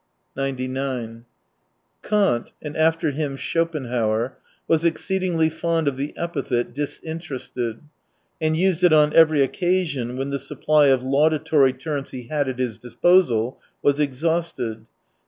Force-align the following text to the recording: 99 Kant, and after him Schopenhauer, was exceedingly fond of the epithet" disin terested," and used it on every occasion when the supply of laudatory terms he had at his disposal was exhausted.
99 0.35 1.25
Kant, 2.01 2.53
and 2.59 2.75
after 2.75 3.11
him 3.11 3.37
Schopenhauer, 3.37 4.35
was 4.67 4.83
exceedingly 4.83 5.47
fond 5.47 5.87
of 5.87 5.95
the 5.95 6.11
epithet" 6.17 6.73
disin 6.75 7.19
terested," 7.21 7.81
and 8.41 8.57
used 8.57 8.83
it 8.83 8.93
on 8.93 9.13
every 9.13 9.43
occasion 9.43 10.17
when 10.17 10.31
the 10.31 10.39
supply 10.39 10.87
of 10.87 11.03
laudatory 11.03 11.73
terms 11.73 12.09
he 12.09 12.23
had 12.29 12.49
at 12.49 12.57
his 12.57 12.79
disposal 12.79 13.61
was 13.83 13.99
exhausted. 13.99 14.87